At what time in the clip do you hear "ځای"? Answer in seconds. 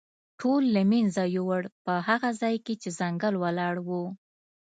2.41-2.55